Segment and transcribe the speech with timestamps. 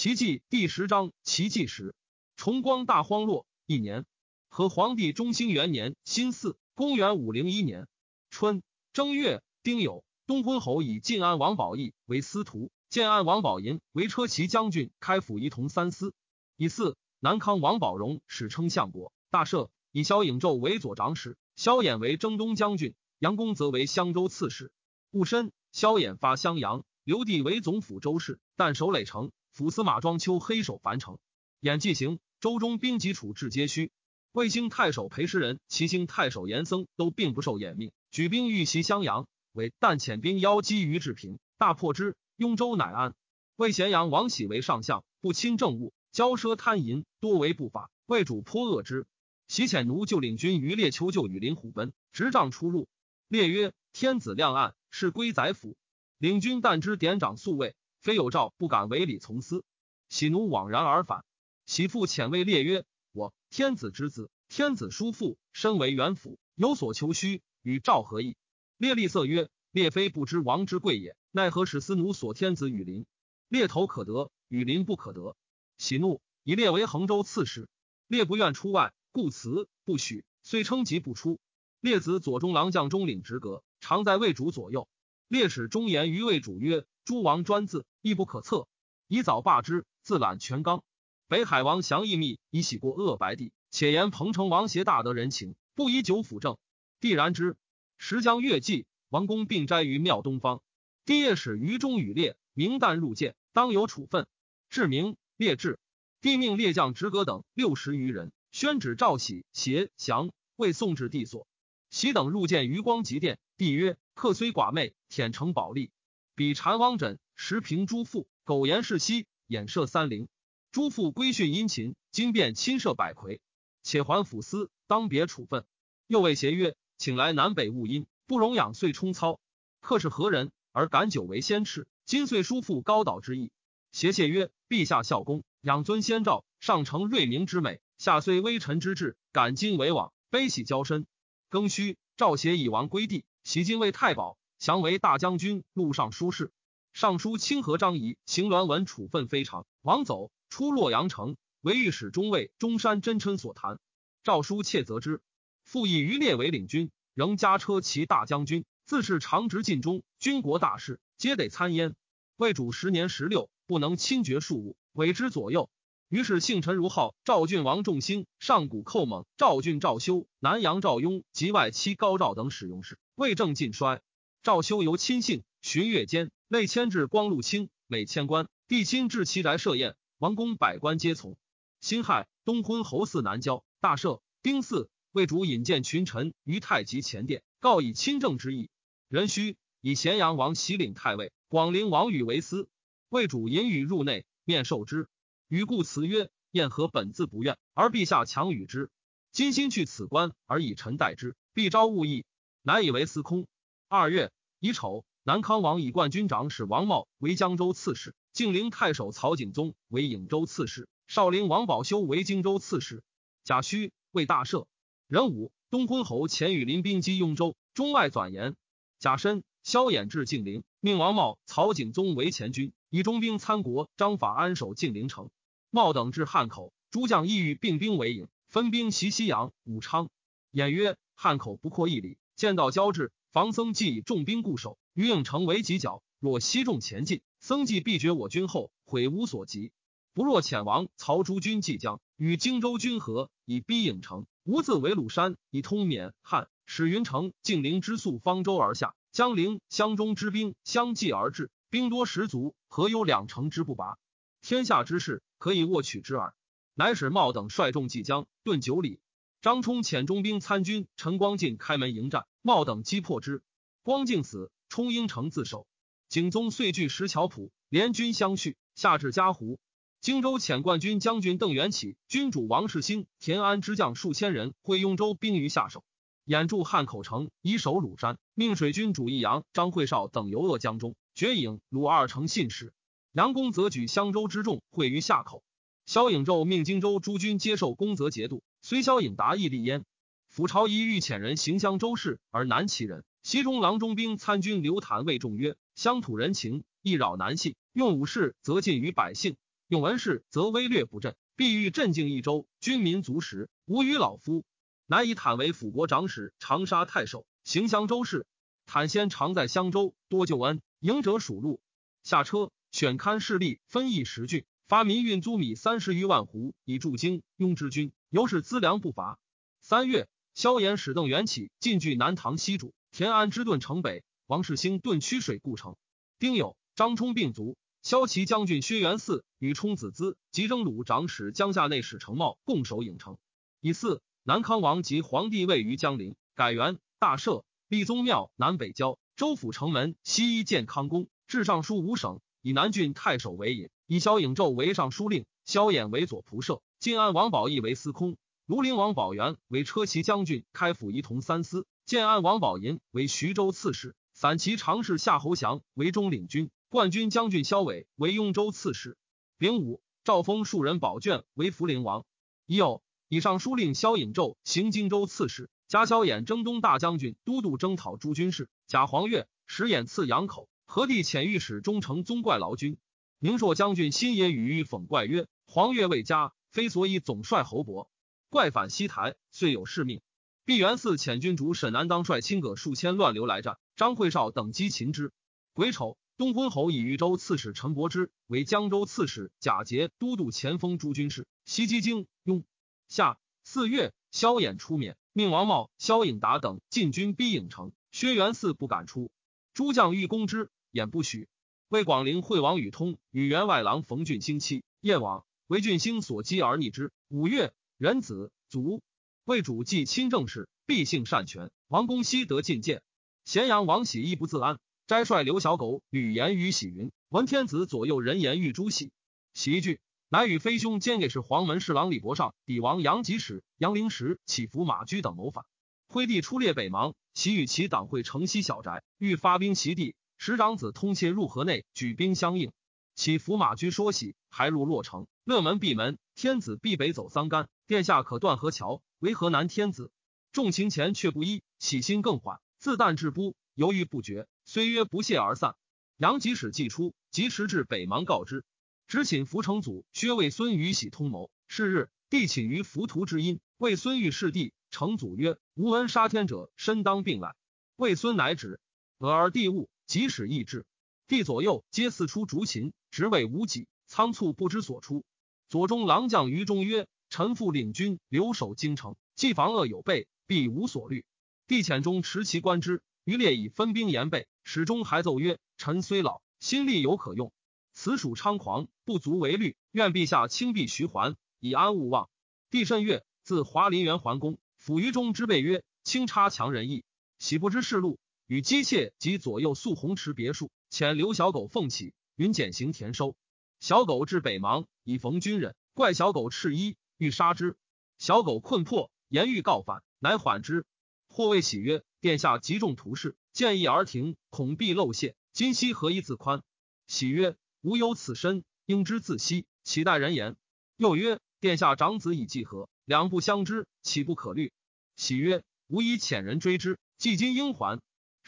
[0.00, 1.94] 奇迹第十章，奇迹时，
[2.34, 4.06] 崇光大荒落一年，
[4.48, 7.86] 和皇帝中兴元年辛巳，公元五零一年
[8.30, 8.62] 春
[8.94, 16.14] 正月丁酉，东昏侯以晋安王宝义为司徒，建安王宝银为车骑将军，开府仪同三司。
[16.56, 19.68] 以四南康王宝荣史称相国，大赦。
[19.92, 24.72] 以萧颖胄为左长史，萧衍为征东将军，杨公则为襄州刺史。
[25.10, 29.30] 戊申，萧衍发襄阳，刘帝为总府州事，但守垒城。
[29.52, 31.18] 府司马庄丘黑守樊城，
[31.60, 32.18] 演纪行。
[32.40, 33.92] 周中兵及处置皆虚。
[34.32, 42.16] 卫星太守裴师仁、齐星太守严僧都并不受掩命，举兵欲袭襄阳，为但遣兵邀击于治平，大破之。
[42.36, 43.14] 雍州乃安。
[43.56, 47.90] 魏咸阳王喜为上相，不亲政务，骄奢贪淫，多为不法。
[48.06, 49.06] 魏主颇恶之。
[49.46, 52.88] 喜遣奴就领军于列丘就与林虎奔，执杖出入。
[53.28, 55.76] 列曰：“天子亮暗，是归宰府。
[56.16, 59.62] 领军但知典掌宿卫。”非有诏，不敢违礼从司。
[60.08, 61.24] 喜奴惘然而返。
[61.66, 68.36] 喜父遣谓列曰：“我天子之子，天子叔父，身为元辅，有所求须，与赵何异？”
[68.78, 73.04] 列厉色曰：“列非不知王之贵也，奈何使司奴所天子与林？
[73.48, 75.36] 列头可得，与林不可得。”
[75.76, 77.68] 喜怒，以列为衡州刺史。
[78.06, 81.38] 列不愿出外，故辞不许，遂称疾不出。
[81.80, 84.88] 列子左中郎将中领直阁，常在魏主左右。
[85.30, 86.84] 列使忠言于魏主曰。
[87.04, 88.66] 诸王专字，亦不可测。
[89.06, 90.82] 以早罢之，自揽全纲。
[91.28, 93.52] 北海王降义密，以喜过恶白帝。
[93.70, 96.58] 且言彭城王协大得人情，不以久辅政。
[96.98, 97.56] 帝然之。
[97.96, 100.62] 时将月季，王公并斋于庙东方。
[101.04, 104.26] 帝夜使于中与列明旦入见，当有处分。
[104.68, 105.78] 至明，列至。
[106.20, 111.46] 帝命列将直阁等六十余人，宣旨召喜、协、降，为送至帝所。
[111.88, 115.90] 喜等入见于光极殿，帝曰：“客虽寡媚，舔诚宝利。”
[116.36, 120.28] 比禅汪枕时平诸父，苟言世息，衍射三陵。
[120.72, 123.40] 诸父规训殷勤，今便亲射百魁，
[123.82, 125.64] 且还府司，当别处分。
[126.06, 129.40] 又谓协曰：“请来南北务阴，不容养岁冲操。
[129.80, 131.88] 客是何人，而敢久为先斥？
[132.04, 133.50] 今岁叔父高岛之意。”
[133.90, 141.06] 协谢曰：“陛下孝公，养尊先诏，上承瑞明之美；下虽微臣之志，感今为往，悲喜交深。
[141.50, 146.52] 庚戌，赵协以王归地，袭今为太保。”降为大将军、录尚书事。
[146.92, 153.80] 尚书清河张仪行栾文处分非常，王走出洛阳城，为御史中尉中山真琛所谈。
[154.22, 155.20] 诏书窃责之，
[155.64, 161.96] 复以余烈为领军，仍加车骑大将军，自是常直晋中，军国大事皆得参焉。
[162.36, 165.70] 魏主十年十六，不能亲决庶务，委之左右。
[166.10, 174.02] 于是姓陈如号赵郡王仲兴、上古寇猛赵郡赵修、南阳赵雍及外戚高赵等使用事，魏政尽衰。
[174.42, 181.36] 赵修由亲信，巡阅间，内迁至光禄卿，每迁官，帝亲至其宅设宴，王公百官皆从。
[181.80, 184.20] 辛亥，东昏侯嗣南郊，大赦。
[184.42, 188.68] 丁巳，魏主引荐群臣于太极前殿，告以亲政之意。
[189.08, 192.68] 壬戌，以咸阳王袭领太尉，广陵王宇为司。
[193.10, 195.06] 魏主引宇入内，面受之。
[195.50, 198.88] 宇故辞曰：“燕何本自不愿，而陛下强与之。
[199.32, 202.24] 今心去此官，而以臣代之，必招误议，
[202.62, 203.48] 乃以为司空。”
[203.90, 204.30] 二月
[204.60, 213.02] 乙丑，南康王以冠军长史王茂为江州刺史，晋陵太守曹景宗为颍州刺史，少陵王宝修为荆州刺史。
[213.42, 214.66] 贾诩，为大赦。
[215.08, 218.54] 壬午，东昏侯遣羽林兵击雍州，中外转言。
[219.00, 223.90] 贾申，萧衍至晋陵，命王茂、曹景宗为前军，以中兵参国。
[223.96, 225.28] 张法安守晋陵城。
[225.72, 230.10] 茂等至汉口，诸将意欲并兵为营，分兵袭西阳、武昌。
[230.50, 233.12] 演曰：汉口不阔一里，见到交至。
[233.30, 236.02] 防僧既以重兵固守，于应城为犄角。
[236.18, 239.70] 若西众前进，僧既必绝我军后，悔无所及。
[240.12, 244.26] 不若遣王曹诸军即将与荆州军合，以逼应城。
[244.42, 246.48] 吾自为鲁山，以通缅汉。
[246.66, 253.96] 使云城、晋陵之速方舟而下，江陵、襄中之兵相继而至，兵多食足，何有两城之不拔？
[254.42, 256.34] 天下之事，可以握取之耳。
[256.74, 259.00] 乃使茂等率众即将遁九里。
[259.40, 263.42] 张冲遣中兵参军陈光进开门迎战，茂等击破之。
[263.82, 265.66] 光进死，冲应城自守。
[266.10, 269.58] 景宗遂据石桥浦，联军相续，下至嘉湖。
[270.02, 275.84] 荆州遣冠军将军邓元起、军主王世兴、田安之将数千人会雍州兵于下手，
[276.24, 278.18] 掩住汉口城，以守鲁山。
[278.34, 282.74] 命水军主义阳、张惠绍等游恶江中，绝影鲁二城信使。
[283.12, 285.42] 杨公则举襄州之众会于下口。
[285.84, 288.44] 萧颖胄命荆州诸军接受公则节度。
[288.62, 289.84] 虽萧颖达亦立焉，
[290.28, 293.04] 府朝仪欲遣人行襄州事，而难其人。
[293.24, 297.56] 西中郎中兵参军刘谭谓众曰：“乡土人情，易扰难信。
[297.72, 299.36] 用武士，则近于百姓。
[299.66, 304.44] 用文事，则威略不振，必欲镇静益州，军民足食，无与老夫。
[304.86, 308.24] 乃以坦为辅国长史、长沙太守，行襄州事。
[308.66, 311.60] 坦先常在襄州，多救恩，迎者属禄。
[312.04, 317.92] 下车，选刊势力，分邑十郡，发民运租米三十余万斛，以助京雍之军。
[318.10, 319.18] 由是资粮不乏。
[319.60, 325.76] 三月，萧衍使邓元起进据南唐西主，田安之顿城北，王世兴顿曲水故城。
[326.18, 327.56] 丁酉，张冲病卒。
[327.82, 333.16] 萧齐将军薛元嗣与冲子资及征虏长史江夏内史程茂共守郢城。
[333.60, 348.16] 以四，南康王及皇帝位于江陵，改元大赦，立宗庙南北郊，州府城门西依建康宫，至尚书五省，以南郡太守为尹，以萧颖胄为尚书令，萧衍为左仆射，晋安王宝义为司空，
[348.46, 356.50] 庐陵王宝元为车骑将军，开府仪同三司，建安王宝寅为徐州刺史，散骑常侍夏侯祥为中领军。
[356.70, 358.96] 冠军将军萧伟为雍州刺史，
[359.38, 362.04] 丙午，诏封庶人宝卷为福陵王。
[362.46, 368.48] 已酉，以上书令萧颖胄行荆州刺史，加萧衍征东大将军、都督征讨诸军事。
[368.66, 370.48] 甲黄月，使衍赐羊口。
[370.72, 372.78] 何帝遣御史中丞宗怪劳军。
[373.18, 377.90] 宁朔将军辛野与讽怪曰：“黄月未加，非所以总帅侯伯。
[378.28, 380.00] 怪反西台，遂有事命。
[380.44, 385.12] 毕元嗣遣军主沈南当率亲葛数千乱流来战，张惠绍等击擒之。
[385.54, 385.98] 癸丑。
[386.16, 392.44] 东昏侯以豫州刺史陈伯之为江州刺史，贾节都督前锋诸军事，袭击京雍。
[392.86, 397.72] 夏四月，萧衍出免，命王茂、萧颖达等进军逼郢城。
[397.90, 399.10] 薛元嗣不敢出，
[399.52, 401.28] 诸将欲攻之，衍不许。
[401.68, 406.92] 魏广陵惠王宇通与员外郎冯俊兴妻夜往，为俊兴所击而逆之。
[407.08, 408.82] 五月，元子卒。
[409.24, 411.50] 魏主既亲政事，必性善权。
[411.68, 412.82] 王公熙得进谏，
[413.24, 414.58] 咸阳王喜亦不自安。
[414.86, 418.90] 斋帅刘小狗与言于喜云：闻天子左右人言欲诛喜，
[419.34, 419.78] 喜惧，
[420.08, 425.44] 乃与飞兄兼给事黄门侍郎李伯尚、抵王杨吉使、杨灵石起伏马驹等谋反。
[425.86, 429.94] 徽帝出列北邙，喜与其党会城西小宅，欲发兵袭帝。
[430.22, 432.52] 十长子通切入河内，举兵相应。
[432.94, 435.98] 起伏马居说喜，还入洛城，乐门闭门。
[436.14, 439.90] 天子必北走桑干，殿下可断河桥，为河南天子。
[440.30, 444.28] 众情前却不依，喜心更缓，自旦至不犹豫不决。
[444.44, 445.56] 虽曰不谢而散。
[445.96, 448.44] 杨吉使既出，即时至北邙告之。
[448.88, 451.30] 只请福成祖薛魏孙与喜通谋。
[451.48, 453.40] 是日，帝请于浮屠之阴。
[453.56, 457.34] 魏孙欲弑帝，成祖曰：“吾闻杀天者，身当病来。”
[457.76, 458.60] 魏孙乃止。
[458.98, 460.66] 俄而帝悟，即使意志。
[461.08, 465.04] 帝左右皆四出逐秦，职位无己，仓促不知所出。
[465.48, 471.04] 左中郎将于中曰：“臣父领军留守京城，既防恶有备，必无所虑。”
[471.48, 472.82] 帝遣中持其观之。
[473.02, 477.32] 于烈以分兵严备，始终还奏曰：“臣虽老，心力犹可用。
[477.72, 479.56] 此属猖狂，不足为虑。
[479.72, 482.08] 愿陛下轻避徐桓，以安勿忘。”
[482.48, 486.84] 帝甚悦，自华林园还宫，抚于中之备曰：“轻差强人意。”
[487.18, 487.98] 喜不知世路，
[488.30, 493.16] 与姬妾及左右宿红池别墅，遣刘小狗奉起，云简行田收。
[493.58, 497.56] 小狗至北邙，以逢军人，怪小狗赤衣，欲杀之。
[497.98, 500.64] 小狗困迫，言欲告反，乃缓之。
[501.08, 505.16] 或谓喜曰：“殿下极重图事，见义而停，恐必漏泄。
[505.32, 506.44] 今夕何以自宽？”
[506.86, 510.36] 喜曰：“吾有此身，应知自惜，岂待人言？”
[510.78, 514.52] 又曰：“殿下长子以继和，两不相知，岂不可虑？”
[514.94, 517.80] 喜曰：“吾以遣人追之，既今应还。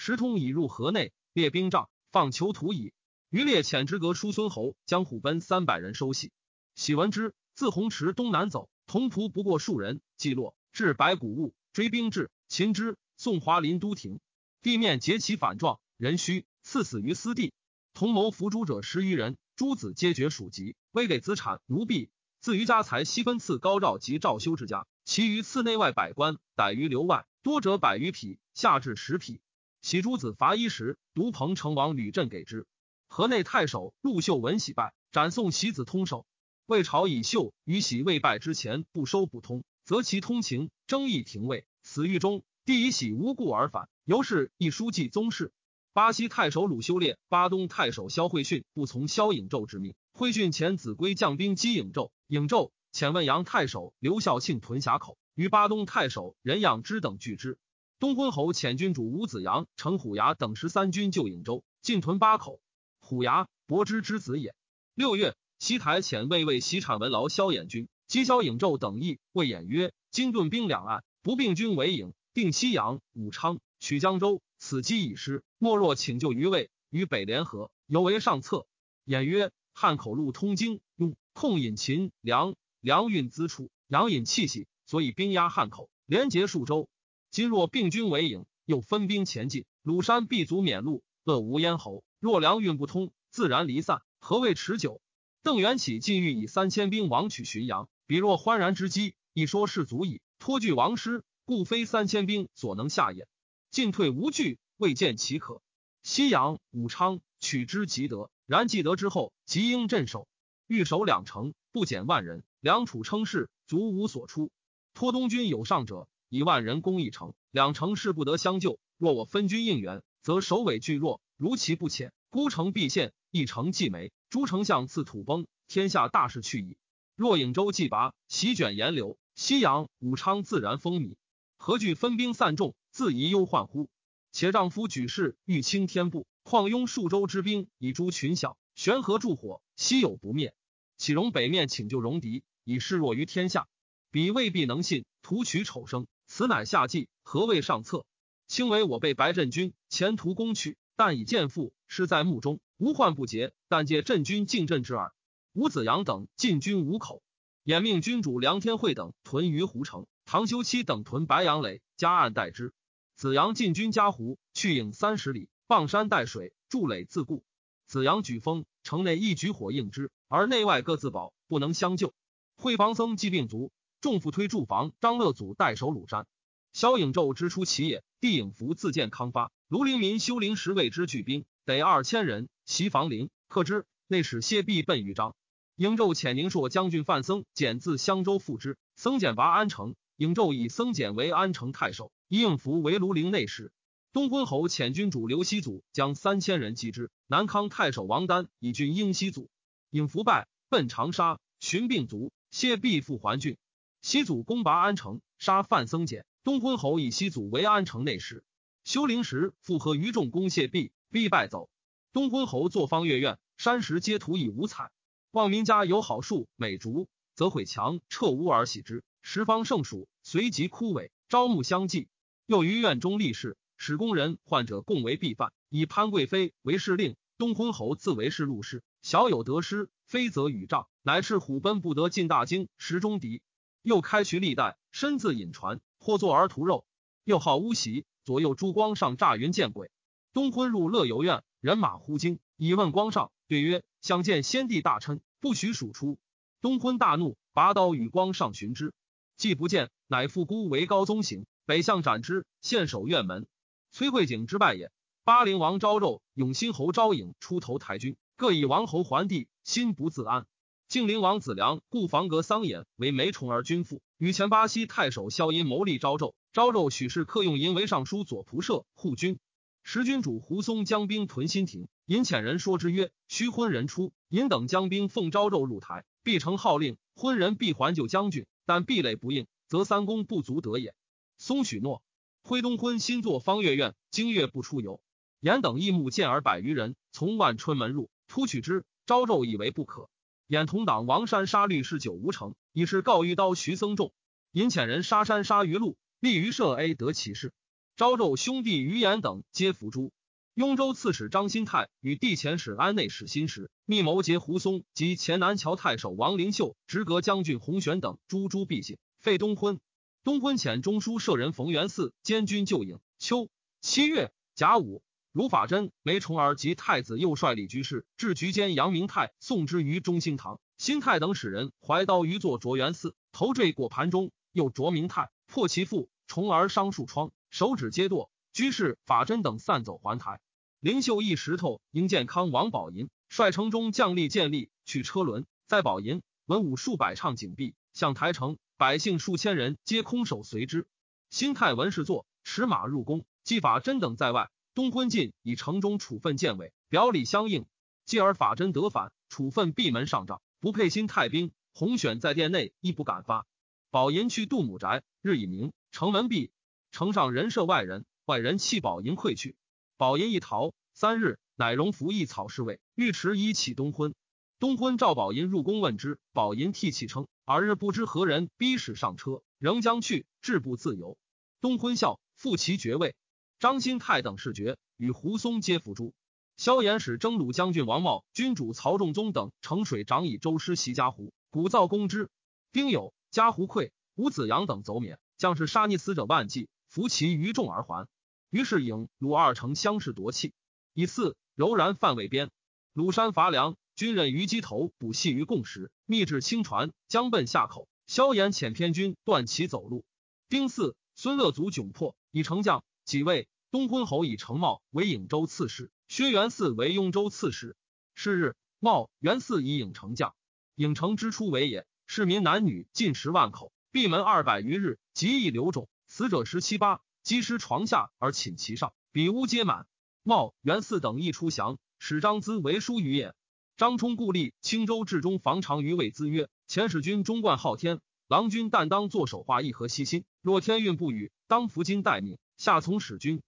[0.04, 2.92] 时通已入河内，列兵帐，放囚徒矣。
[3.30, 6.32] 余列遣之阁叔孙侯将虎贲三百人收系。
[6.75, 12.32] 喜闻之，自红池东南走，同仆不过数人，既落，至白谷坞，追兵至。
[12.49, 14.18] 秦之宋华林都亭，
[14.61, 17.52] 地面结其反状，人虚，赐死于私地。
[17.94, 22.11] 同谋伏诛者十余人，诸子皆绝属籍，微给子产奴婢。
[22.40, 29.40] 自余家财悉分赐高照及赵修之家，其余赐内外百官，逮于流外，多者百余匹，下至十匹。
[29.82, 32.66] 喜诸子伐衣时，独彭城王吕震给之。
[33.08, 36.24] 河内太守陆秀闻喜败，斩送喜子通守。
[36.66, 41.66] 魏朝以秀与喜未败之前不收不通，则其通情争议廷尉。
[41.82, 45.52] 死狱中，帝以喜无故而反，由是一书记宗室。
[45.92, 57.58] 巴西太守鲁修烈、巴东太守萧惠逊不从萧颖胄之命，惠逊遣子规将兵击颖胄，颖胄遣问阳太守刘孝庆屯峡口，与巴东太守任养之等拒之。
[58.02, 62.61] 东昏侯遣军主吴子阳、程虎牙等十三军救颍州，进屯八口。
[62.99, 64.56] 虎牙伯之之子也。
[64.97, 69.21] 六月，西台遣卫尉袭产文劳萧衍军，击萧颖胄等邑。
[69.30, 74.42] 谓衍曰：“今顿兵两岸。”不并军为营，定西阳、武昌，取江州。
[74.59, 78.66] 此机已失，莫若请救于魏，与北联合，犹为上策。
[79.04, 86.88] 演曰：汉口路通京，用控引秦粮，粮运资出，阳引气息，所以兵压汉口，连结数州。
[87.32, 92.04] 今若并军为营，又分兵前进，鲁山必足免路，恶无咽喉。
[92.20, 95.00] 若粮运不通，自然离散，何谓持久？
[95.42, 100.20] 邓元起进欲以三千兵王取浔阳，彼若欢然之机，一说是足矣。
[100.38, 103.26] 托据王师，故非三千兵所能下也。
[103.70, 105.62] 进退无据，未见其可。
[106.02, 110.28] 西阳、武昌取之即得，然既得之后，即应镇守。
[110.66, 112.44] 欲守两城，不减万人。
[112.60, 114.50] 梁楚称势，足无所出。
[114.92, 118.80] 托东军有上者，以万人攻一城，两城势不得相救。
[118.96, 121.20] 若我分军应援，则首尾俱弱。
[121.36, 126.78] 如其不遣，孤城必陷，一城既没，诸丞相赐土崩，天下大势去矣。
[127.16, 131.16] 若颍州既拔，席卷炎流，西阳、武昌自然风靡。
[131.58, 133.90] 何惧分兵散众，自疑忧患乎？
[134.30, 140.54] 且丈夫举事欲清天部，况拥数州之兵以诛群小，悬河助火，稀有不灭。
[140.96, 143.68] 岂容北面请救戎狄，以示弱于天下？
[144.10, 148.06] 彼未必能信，图取丑生，此乃下计，何谓上策？
[148.48, 153.52] 卿为我辈白镇军，前途攻取，但以见父，失在墓中，无患不竭。
[153.68, 155.12] 但借镇军进镇之耳。
[155.52, 157.22] 吴子阳等进军五口，
[157.64, 162.72] 掩命君主梁天惠等屯于胡城，唐修期等屯白杨垒，加岸待之。
[163.14, 167.44] 子阳进军嘉湖，去影三十里，傍山带水，筑垒自固。
[167.86, 172.14] 子阳举风，城内一举火应之，而内外各自保，不能相救。
[172.56, 173.70] 会防僧既病卒，
[174.02, 174.92] 众复推住房。
[175.00, 176.26] 张乐祖代守鲁山。
[176.73, 179.52] 萧颖胄之出其也，帝颖福自见康发。
[179.68, 183.87] 卢陵民修陵时为之聚兵，得二千人，袭房陵，克之。
[184.09, 185.37] 内使谢弼奔豫章。
[185.76, 189.94] 颖胄遣宁朔将军范僧简自襄州复之，僧简拔安城。
[190.16, 193.73] 颖胄以僧简为安城太守，以应福为庐陵内史。
[194.12, 197.12] 东昏侯遣君主刘熙祖将三千人击之。
[197.28, 199.49] 南康太守王丹以郡应熙祖，
[199.90, 202.32] 应福败，奔长沙寻病卒。
[202.50, 203.56] 谢弼复还郡。
[204.02, 206.26] 西祖攻拔安城，杀范僧简。
[206.42, 208.42] 东昏侯以西祖为安城内史。
[208.82, 211.71] 修陵时复合于众攻谢必，必败走。
[212.12, 214.90] 东昏侯作方月院，山石皆涂以五彩。
[215.30, 219.04] 望民家有好树美竹，则毁墙撤屋而喜之。
[219.23, 222.09] 十方盛暑，随即枯萎，朝暮相继。
[222.47, 223.56] 又于院中立事。
[223.76, 228.82] 使工人患者共为弊犯，以潘贵妃为侍令，东昏侯自为侍录事。
[229.00, 233.42] 小有得失，非则与帐，乃斥虎奔不得进大京，时中敌。
[233.82, 236.86] 又开渠历代，身自引船，或作而屠肉。
[237.24, 239.90] 又好巫习，左右珠光上诈云见鬼。
[240.32, 246.18] 东昏入乐游院，人马忽惊，以问光上，对曰：想见先帝大臣，不许数出。
[246.60, 248.94] 东昏大怒，拔刀与光上寻之，
[249.36, 253.46] 既不见，乃复孤为高宗行，北向斩之，献守院门。
[253.90, 254.90] 崔慧景之败也。
[255.24, 260.46] 巴陵王昭肉、永兴侯昭颖出头台军，各以王侯还地，心不自安。
[260.92, 266.34] 晋陵王子良故房阁桑衍为梅宠儿君父，与前巴西太守萧阴谋立昭纣。
[266.52, 269.38] 昭纣许氏客用银为尚书左仆射护军。
[269.82, 278.44] 时君主胡松将兵屯新亭，引遣人说之曰：“须昏人出，尹等将兵奉昭纣入台，必成号令，昏人必还救将军。
[278.66, 280.94] 但壁垒不应，则三公不足得也。”
[281.38, 282.02] 松许诺。
[282.42, 285.00] 徽东昏新作方月院，经月不出游。
[285.40, 288.84] 严等异目见而百余人从万春门入，突取之。
[289.06, 290.11] 昭纣以为不可。
[290.52, 294.12] 衍同党王山杀律师九无成，以是告御刀徐僧众。
[294.52, 297.54] 引遣人杀山杀于路，立于社 A 得其事。
[297.97, 300.12] 昭纣兄弟于颜等皆伏诛。
[300.52, 309.80] 雍州刺史张新泰与帝前使安内史新时密谋结胡松及前南桥太守王灵秀、直阁将军洪玄等诛诛必行，废东昏。
[310.23, 313.00] 东昏遣中书舍人冯元嗣监军救应。
[313.18, 313.49] 秋
[313.80, 320.60] 七月甲午，如法真、梅崇儿及太子右帅李居士至局监杨明泰送之于中兴堂。
[320.76, 328.28] 新泰等使人怀刀于坐卓元寺，头坠果盘中，又卓明泰破其腹，重儿伤数疮，手指皆堕。
[328.52, 330.38] 居士法真等散走还台。
[330.80, 338.58] 灵秀一石头迎健康王宝银，率城中将吏建立去车轮，在宝银文武数百唱紧闭，向台城。
[338.76, 340.86] 百姓数千人皆空手随之。
[341.30, 344.50] 新泰文事作，持马入宫，祭法真等在外。
[344.75, 347.67] 东昏进以城中处分建委，表里相应。
[348.07, 351.52] 继而法真得反，处分闭门上帐，不配新太兵。
[351.75, 353.47] 洪选在殿内亦不敢发。
[353.91, 356.50] 宝银去杜母宅，日已明，城门闭，
[356.91, 359.57] 城上人设外人，外人弃宝银溃去。
[359.99, 364.14] 宝银一逃，三日，乃荣服一草侍卫，尉迟以启东昏。
[364.59, 367.26] 东昏召宝银入宫问之，宝银涕泣称。
[367.45, 371.19] 尔日不知何人逼使上车，仍将去，志不自由。
[371.61, 373.14] 东昏笑，复其爵位。
[373.62, 376.14] 张新泰等侍爵与胡松皆伏诛。
[376.57, 382.28] 萧衍使征虏将军王茂、君主曹仲宗等乘水长以舟师袭家湖，鼓噪攻之。
[382.73, 388.09] 丁酉，家湖溃，吴子阳等走免，将士杀逆死者万计，俘其于众而还。
[388.50, 390.52] 于是引鲁二城相视夺气。
[390.92, 392.50] 以次，柔然犯魏边，
[392.92, 397.87] 鲁山伐梁，军任于鸡头补系于共识，密制轻船，将奔下口。
[398.09, 400.04] 萧衍遣偏军断其走路。
[400.49, 402.83] 丁巳，孙乐卒窘迫，以丞将。
[403.04, 407.75] 几位东昏侯以成茂为颍州刺史，薛元嗣为雍州刺史。
[408.14, 410.35] 是日，茂元嗣以颍城将。
[410.76, 411.87] 颍城之初为也。
[412.07, 415.88] 市民男女近十万口，闭门二百余日，极易流种。
[416.07, 419.87] 死者十七八，积尸床下而寝其上，比屋皆满。
[420.23, 423.35] 茂元嗣等亦出降，使张咨为书于也。
[423.79, 430.26] 张冲故立青州治中房长于魏咨曰：“前使君中冠昊天，郎君但当坐守化议和西心。
[430.43, 433.41] 若天运不与，当服今待命，下从使君。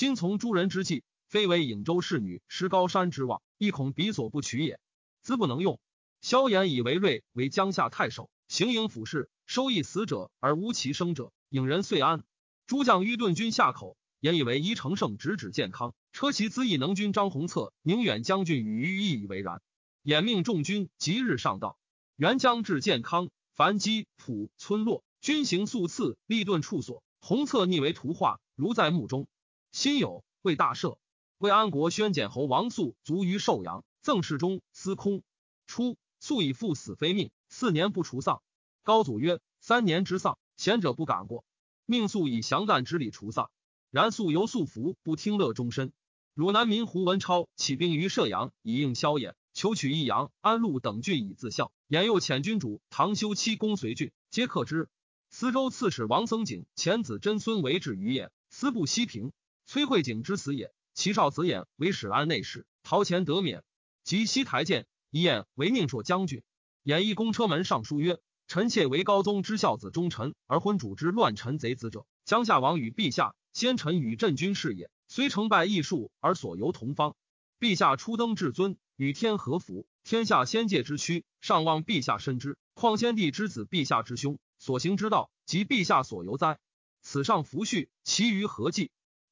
[0.00, 4.80] 今从诸人之计，非为颍州侍女失高山之望，亦恐彼所不取也。
[5.20, 5.78] 兹不能用。”
[6.22, 12.24] 萧衍以为瑞为江夏太守，行营府事，收益死者而无其生者，引人遂安。
[12.66, 15.94] 诸将于顿军下口，言以为宜成胜，直指健康。
[16.14, 19.60] 车骑资议能军张宏策、宁远将军与于意以为然。
[20.02, 21.76] 衍命众军即日上道。
[22.16, 27.02] 元将至健康，凡基浦村落，军行速次，立顿处所。
[27.20, 29.28] 宏策逆为图画，如在墓中。
[29.72, 30.98] 辛酉，为大赦。
[31.38, 35.22] 为安国宣简侯王肃卒于寿阳，赠侍中司空。
[35.66, 35.96] 初。
[36.22, 38.42] 素以父死非命，四年不除丧。
[38.82, 41.46] 高祖曰：“三年之丧，贤者不敢过。”
[41.86, 43.50] 命素以降赞之礼除丧。
[43.90, 45.94] 然素由素服，不听乐终身。
[46.34, 51.72] 汝南民胡文超起兵于射阳，以应萧衍，求取益阳、安陆等郡以自效。
[51.88, 54.90] 衍又遣君主唐修期攻随郡，皆克之。
[55.30, 59.32] 司州刺史王僧景遣子真孙为质于衍，司不西平。
[59.72, 60.72] 崔惠景之死也。
[60.94, 63.62] 其少子衍为始安内侍，陶前得免，
[64.02, 64.88] 及西台谏。
[65.10, 66.42] 以衍为宁朔将军，
[66.82, 74.90] 演义公车门上书曰：“臣妾为高宗之孝子忠臣，而昏主之乱臣贼子者，江夏王与陛下先臣与镇军事也。
[75.06, 77.14] 虽成败异数，而所由同方。
[77.60, 82.58] 陛下初登至尊，与天合符，天下先界之躯，上望陛下深知。
[82.74, 86.58] 况先帝之子，陛下之兄，所行之道，及陛下所由哉？
[87.02, 88.90] 此上弗序，其余何计？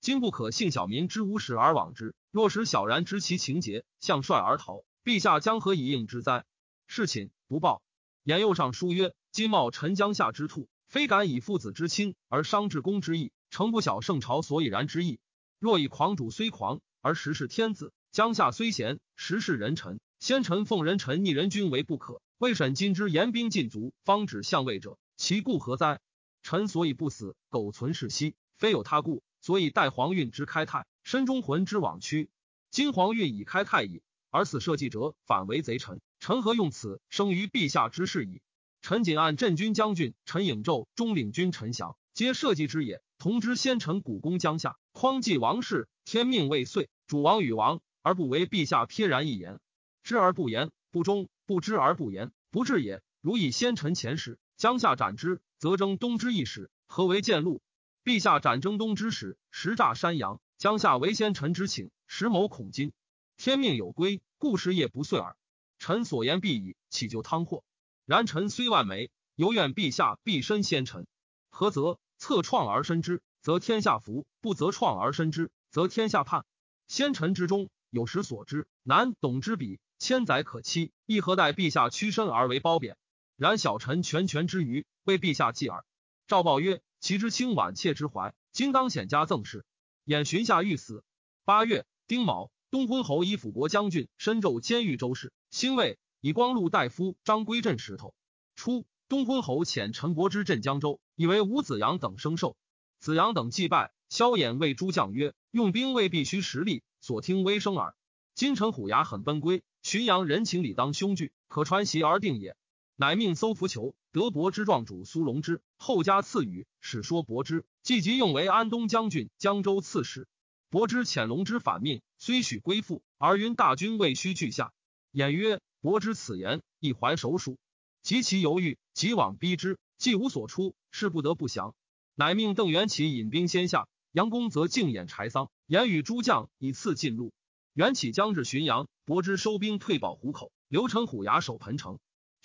[0.09, 6.47] 今不可信小民之无始而往之，若使小然知其情节，向率而逃。”陛下将何以应之哉？
[6.87, 7.83] 事寝不报。
[8.23, 15.21] 言右上书曰：“今冒陈江夏之兔，非敢以父子之亲而伤至公之意，诚不晓圣朝所以然之意。
[15.59, 20.01] 若以狂主虽狂，而实是天子；江夏虽贤，实是人臣。
[20.21, 22.23] 先臣奉人臣逆人君为不可。
[22.39, 26.01] 未审今之严兵禁卒，方止相位者，其故何哉？
[26.43, 29.23] 臣所以不死，苟存是息，非有他故。
[29.49, 32.29] 所以待皇运之开泰，身中魂之往屈。
[32.71, 36.03] 今皇运已开泰矣。”而此社稷者，反为贼臣。
[36.21, 38.43] 臣何用此生于陛下之事矣？
[38.83, 43.01] 臣仅按镇军将军陈颖胄、中领军陈祥，皆社稷之也。
[43.17, 49.61] 同知先臣古公江夏，匡济王室，天命未遂，主王与王，而不为陛下撇然一言，
[50.03, 53.01] 知而不言，不忠；不知而不言，不治也。
[53.23, 57.63] 如以先臣前史，江夏斩之，则征东之一史，何为见禄？
[58.05, 60.41] 陛下斩征东之史，实诈山阳。
[60.57, 62.93] 江夏为先臣之请，实谋恐今。
[63.37, 65.37] 天命有归，故时也不遂耳。
[65.79, 67.63] 臣所言必矣，岂就汤祸？
[68.05, 71.07] 然臣虽万美，犹愿陛下必身先臣。
[71.51, 71.99] 何则？
[72.21, 76.45] 策创而身之，则天下福；不则创而身之，则天下叛。
[76.89, 82.97] 先臣之中，有时所知难懂之彼，千载可期，亦何待陛下屈身而为褒贬？
[83.37, 85.85] 然小臣全权之余，为陛下计耳。
[86.27, 89.65] 赵报曰：“其之轻婉妾之怀，今当显加赠事。”
[90.05, 91.05] 演寻下欲死。
[91.45, 92.51] 八月丁卯。
[92.71, 98.13] 东昏侯以辅国将军深州监狱州事，兴魏以光禄大夫张归镇石头。
[98.57, 102.59] 初，东昏侯遣陈伯之镇江州，以为吴子阳等生寿。
[103.01, 107.97] 子阳等祭拜，萧衍谓诸将曰：“用兵未必须实力，所听微声耳。
[108.35, 112.55] 今臣虎牙很奔归，浔阳人情理当凶惧，可传檄而定也。”
[112.97, 120.27] 乃命搜浮囚，得伯之壮主苏龙之，后加赐予，使说伯之，即即用为安东将军、江州刺史。
[120.71, 124.73] 伯之遣龙之反命，虽许归附，而云大军未须拒下。
[125.13, 127.59] 言曰：“伯之此言，亦怀手书。
[128.03, 131.75] 及其犹豫，即往逼之，既无所出，是不得不降。
[132.15, 137.33] 乃命邓元起引兵先下，杨公则径掩柴桑，言与诸将以次进路。
[137.75, 141.99] 元起将至浔阳，伯之收兵退保虎口，刘成虎牙守彭城。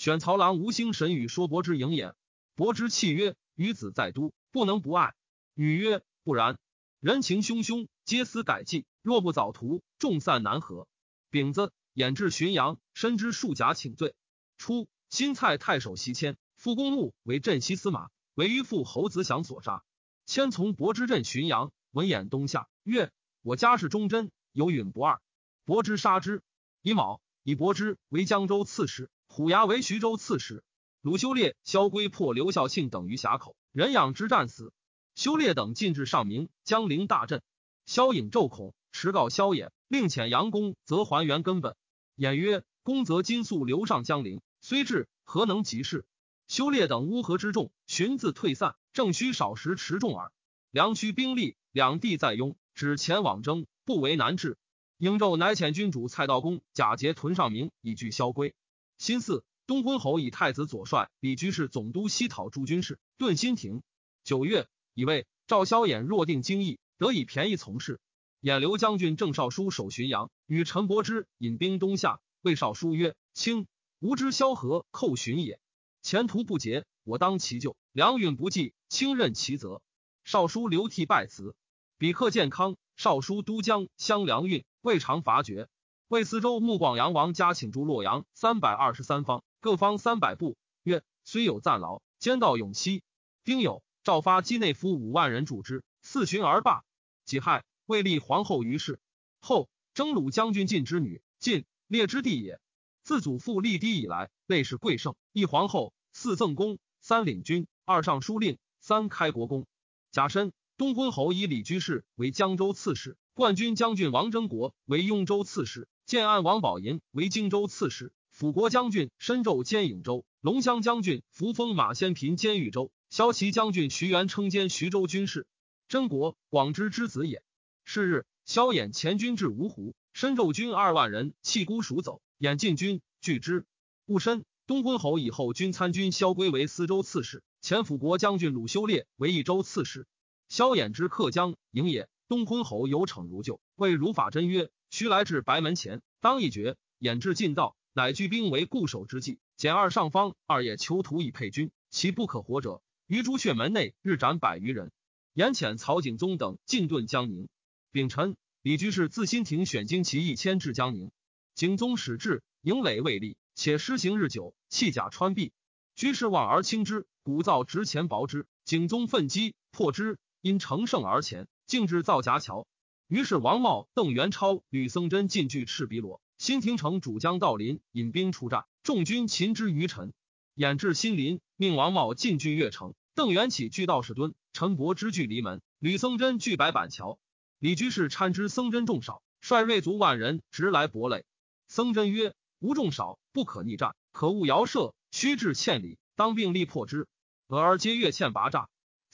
[0.03, 2.13] 选曹郎吴兴神与说伯之迎演，
[2.55, 5.13] 伯之泣曰：‘余子在都，不能不爱。’
[5.55, 6.57] 女曰：‘不然。
[6.99, 10.89] 人情汹汹。’皆思改计，若不早图，众散难合。
[11.29, 14.13] 丙子，衍至浔阳，深知数甲请罪。
[14.57, 19.85] 初，新蔡太守袭迁，复公墓为镇西司马，为于父侯子祥所杀。
[20.25, 23.09] 迁从伯之镇浔阳，闻偃东下，曰
[23.41, 25.21] ：“我家世忠贞，有允不二。”
[25.63, 26.43] 伯之杀之。
[26.81, 30.63] 乙卯，以伯之为江州刺史，虎牙为徐州刺史。
[31.01, 34.71] 鲁修烈、萧规破刘孝庆等于峡口，人养之战死。
[35.13, 37.41] 修烈等进至上明，江陵大震。
[37.85, 41.75] 萧颖骤恐，持告萧衍，令遣杨公，则还原根本。
[42.15, 46.05] 衍曰：“公则今速流上江陵，虽至，何能及事？”
[46.47, 50.31] 修烈等乌合之众，寻自退散，正需少时持众耳。
[50.71, 54.57] 梁屈兵力，两地在拥，只前往征，不为难治。
[55.03, 58.55] 应胄乃遣君主蔡道公、假节屯上明，以拒萧规。
[58.97, 59.43] 新巳。
[59.67, 63.83] 东昏侯以太子左帅李居士总督西讨诸军事，顿新亭。
[64.23, 67.99] 九月，以为赵萧衍若定京邑，得以便宜从事。
[68.41, 72.21] 兖刘将军郑少书守浔阳，与陈伯之引兵东下。
[72.41, 73.67] 谓少书曰：“卿
[73.99, 75.59] 吾知萧何寇浔也，
[76.01, 77.75] 前途不捷，我当其咎。
[77.91, 79.81] 良允不济，卿任其责。”
[80.23, 81.57] 少书流涕拜辞。
[81.97, 85.69] 比克健康，少书都江襄粮运未尝伐绝。
[86.09, 89.41] 魏司州穆广阳王家请驻洛阳三百二十三方。
[89.61, 93.01] 各方三百步，曰：虽有暂劳，兼道永熙。
[93.45, 96.83] 丁酉，诏发畿内府五万人助之，四旬而罢。
[97.23, 98.99] 己亥，未立皇后于氏。
[99.39, 102.59] 后征虏将军晋之女，晋列之弟也。
[103.03, 105.15] 自祖父立嫡以来，类是贵盛。
[105.31, 109.65] 一皇后，四赠公，三领军，二尚书令，三开国公。
[110.11, 118.11] 甲申，东昏侯以李居士为江州刺史，冠军将军王征国为雍州刺史，建安王宝银为荆州刺史。
[118.31, 125.45] 辅国将军申胄兼颍州，龙骧将军扶风马先平兼豫州，骁骑将军徐元称兼徐州军事。
[125.87, 127.43] 真国广之之子也。
[127.85, 133.67] 是日，萧衍前军至芜湖，申胄军二万人弃孤蜀走，掩进军拒之。
[134.07, 140.07] 戊申，东昏侯以后军参军萧规为司州刺史，前辅国将军鲁修烈为益州刺史。
[140.49, 147.75] 萧衍之克江营也，东昏侯有逞如旧，谓如法真曰：“须来至白门前，当一决。”衍至近道。
[147.95, 154.91] 乃聚兵为固守之计，减二上方，二野囚徒以配军，其不可活者，于朱雀门内日斩百余人。
[155.33, 157.49] 严遣曹景宗等进遁江宁。
[157.91, 161.11] 丙辰，李居士自新亭选精骑一千至江宁。
[161.53, 165.51] 景宗始至，营垒未立，且施行日久，弃甲穿壁。
[165.93, 168.47] 居士望而轻之，鼓噪直前薄之。
[168.65, 172.67] 景宗奋击破之，因乘胜而前，径至造夹桥。
[173.07, 176.21] 于是王茂、邓元超、吕僧珍进据赤壁罗。
[176.37, 180.11] 新亭城主将道林引兵出战，众军擒之于陈。
[180.53, 182.93] 衍至新林，命王茂进据越城。
[183.15, 187.17] 邓元起据道士墩，陈伯之据离门，吕僧珍据白板桥。
[187.57, 191.23] 李居士参知僧珍众少，率锐卒万人直来博垒。
[191.69, 197.07] 僧真曰：“吾众少，不可逆战，可勿摇射，须至千里，当并力破之。”
[197.47, 198.65] 俄而皆越堑拔栅。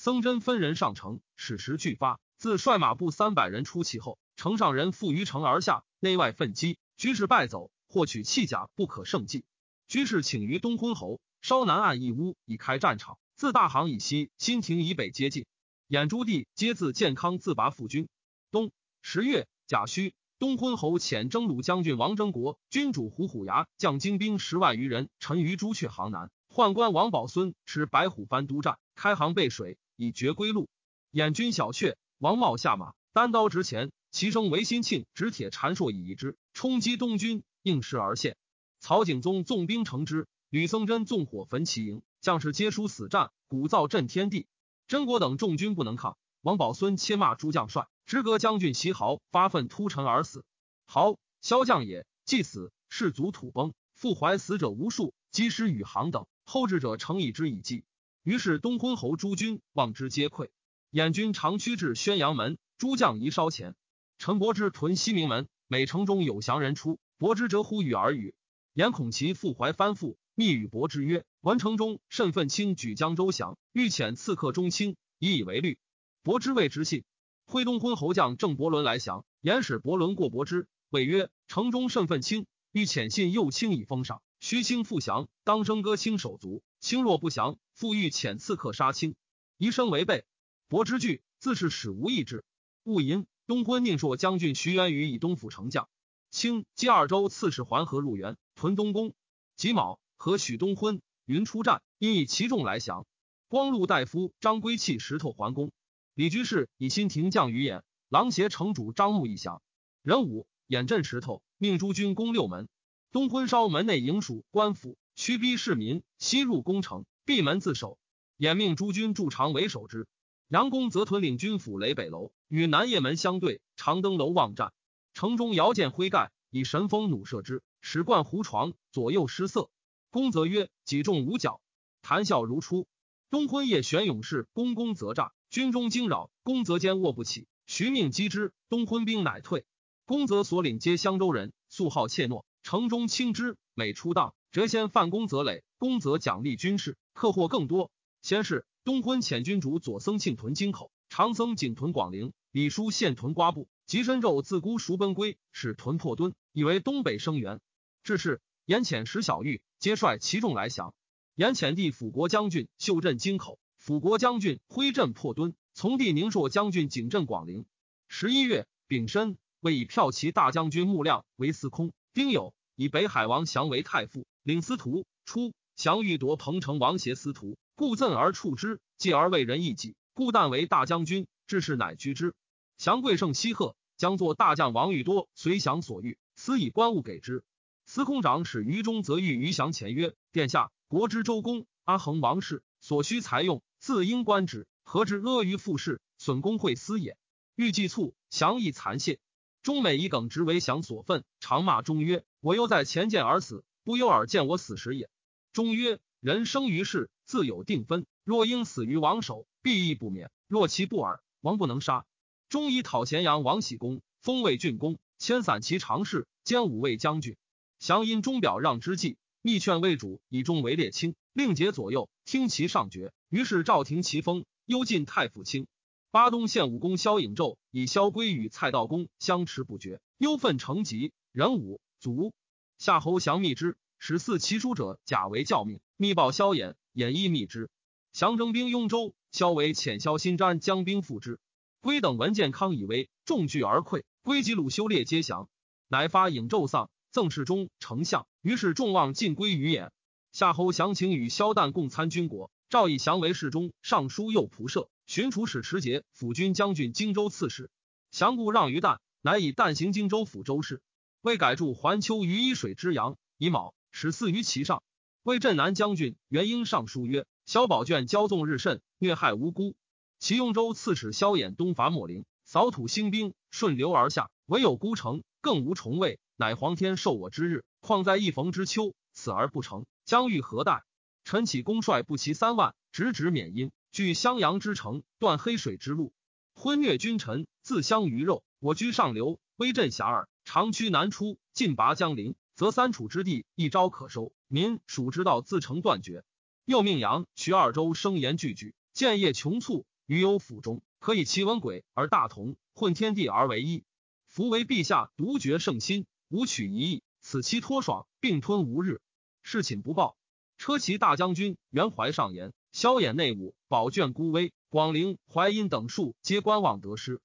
[0.02, 6.78] 僧真分人上城，使时俱发，自率马步三百人出其后，城上人负于城而下，内外奋击。
[6.96, 9.44] 居士败走，获取弃甲，不可胜计。
[9.90, 13.20] 居士请于东昏侯，稍南岸一屋，以开战场。
[13.36, 15.46] 自大行以西，新亭以北接近。
[15.90, 18.08] 兖诸地皆自健康自拔复军。
[18.52, 26.32] 冬十月甲戌，东昏侯遣征虏将军王征国、军主胡虎牙将精兵十万余人，陈于朱雀行南。
[26.50, 30.70] 宦官王宝孙持白虎幡督战，开行背水，以绝归路。
[31.12, 33.92] 兖军小阙，王茂下马，单刀直前。
[34.12, 38.38] 其声为新庆执铁缠槊以一之，冲击东军，应势而陷。
[38.80, 44.48] 曹景宗纵兵乘之，吕僧真纵火焚其营，将士皆殊死战，鼓噪震天地。
[44.88, 50.46] 真国等众军不能抗，王宝孙切骂诸将帅，直阁将军席豪发愤突陈而死。
[50.86, 57.84] 豪，骁将也，既死，士卒土崩，复怀死者无数，击师宇航等，后至者乘以之以计。
[58.24, 60.50] 于是东昏侯诸军望之皆溃。
[60.92, 63.76] 燕军长驱至宣阳门，诸将宜稍前。
[64.18, 68.34] 陈伯之屯西明门，每城中有降人出，伯之折呼与而语。
[68.74, 75.78] 言恐其复怀翻覆，密与伯之曰：“文城中甚愤轻举江州降，欲遣刺客中卿，以以为虑。”
[76.24, 77.04] 伯之谓之信。
[77.46, 86.62] 徽东昏侯将郑伯伦来降，言使伯伦过伯之，谓曰：“城中甚愤轻，欲遣信右卿以封赏，须卿复降，当征歌卿手足。
[86.80, 89.16] 卿若不降，复欲遣刺客杀卿，
[89.58, 90.26] 宜生违背。”
[90.70, 92.44] 伯之惧，自是使无义之。
[92.84, 93.26] 勿淫。
[93.48, 95.90] 东昏宁朔将军徐元宇以东府丞相，
[96.30, 99.16] 清击二州刺史桓河入原，屯东宫。
[99.56, 103.08] 己卯，和许东昏云出战，因以其众来降。
[103.48, 105.72] 光禄大夫张归弃石头还宫。
[106.14, 109.64] 李居士以新亭将于眼，郎协城主张牧一降。
[110.04, 112.70] 壬午，兖镇石头，命诸军攻六门。
[113.12, 118.00] 东昏烧门内营署官府，驱逼市民，西入宫城，闭门自守。
[118.38, 120.08] 掩命诸军驻长为守之。
[120.48, 124.72] 杨公则屯领军府雷北楼，与南掖门相对，长登楼望战。
[125.14, 129.70] 城中遥见灰盖，以神风弩射之，使冠胡床，左右失色。
[130.10, 131.60] 公则曰：“己中五角。”
[132.02, 132.88] 谈笑如初。
[133.30, 137.46] 东昏夜玄勇士，公公则诈，军中惊扰，公则坚卧不起。
[137.66, 139.66] 徐命击之，东昏兵乃退。
[140.06, 143.58] 公则所领皆襄州人，素好怯懦，城中轻之。
[143.74, 147.92] 每出荡，折先犯公则累，公则奖励军士，克获更多。
[148.22, 157.60] 先是，东昏遣军主左僧庆屯京口，长僧景屯广陵，李叔献屯瓜埠，及身肉自孤赎奔归，使屯破敦，以为东北声援。
[158.04, 160.96] 至是，延遣石小玉，皆率其众来降。
[161.36, 167.66] 延遣弟辅国将军秀镇京口，辅国将军挥镇破敦，从弟宁朔将军景镇广陵。
[168.08, 169.38] 十一月丙申。
[169.62, 175.06] 为以骠骑大将军穆亮为司空，丁酉以北海王降为太傅，领司徒。
[175.26, 181.28] 初，降欲夺彭城王协司徒，故赠而处之，继而为人义己，故旦为大将军。
[181.46, 182.34] 致仕乃居之。
[182.76, 187.44] 降贵盛西贺，将作大将王欲多随降所欲，私以官物给之。
[187.86, 197.20] 司空长史于中则欲于降前曰：“殿下，国之周公、阿衡王室所需财用，自应官职，何之阿谀附势，损公会私也？
[197.56, 199.20] 欲计促，降亦残谢。”
[199.62, 205.10] 中美以耿直为降所愤，常骂中曰：“我又在前见而死，不忧而见我死时也。”
[205.52, 208.06] 中曰：“人生于世，自有定分。
[208.24, 212.06] 若应死于王手，必亦不免；若其不尔，王不能杀。”
[212.50, 217.36] 中以讨咸阳王喜公，封为郡公，迁散骑常侍，兼五卫将军。
[217.80, 223.12] 降因钟表让之计，密劝魏主以钟为列卿，令节左右，听其上决。
[223.30, 225.66] 于是赵廷其封，幽禁太傅卿。
[226.12, 231.12] 巴东县武功萧颖胄以萧规与蔡道公相持不绝，忧愤成疾。
[231.32, 232.34] 人武，卒。
[232.80, 237.70] 夏侯降密之，使四骑书者假为教命，密报萧衍，衍亦密之。
[238.14, 241.42] 降征兵雍州，萧为遣萧新瞻将兵复之。
[241.82, 245.50] 归等闻健康以为众惧而溃，归及鲁修烈皆降，
[245.90, 248.26] 乃发颖胄丧，赠侍中、丞相。
[248.42, 249.90] 于是众望尽归于衍。
[250.32, 254.90] 夏侯降请与萧旦共参军国，赵以降为侍中、尚书右仆射。
[255.06, 257.70] 巡抚使持节、辅军将军、荆州刺史，
[258.10, 260.82] 降故让于旦，乃以旦行荆州府州事。
[261.22, 264.82] 为改筑环丘于伊水之阳，以卯始祀于其上。
[265.24, 269.76] 为镇南将军元婴上书曰：萧宝卷骄纵日甚，虐害无辜。
[270.18, 276.20] 其雍州刺史萧衍东伐秣陵，扫土兴兵，顺流而下，唯有孤城，更无重卫。
[276.38, 280.84] 乃皇天授我之日，况在一逢之秋，此而不成，将欲何待？
[281.26, 283.72] 臣起公率不齐三万，直指免阴。
[283.92, 286.14] 据襄阳之城，断黑水之路，
[286.54, 288.42] 昏虐君臣，自相鱼肉。
[288.60, 294.34] 我居上流，威震遐迩，长驱南出，进拔江陵，则三楚之地一朝可收。
[294.48, 296.24] 民蜀之道自成断绝。
[296.66, 303.84] 又命杨徐二州声言俱举，建业穷促，于有府中，可以齐文鬼而大同，混天地而为一。
[304.26, 309.02] 夫为陛下独绝圣心，无取一义，此其脱爽，并吞无日。
[309.44, 310.18] 事寝不报。
[310.58, 312.54] 车骑大将军袁怀上言。
[312.72, 317.22] 萧衍内务，宝卷孤威，广陵、淮阴等数皆观望得失。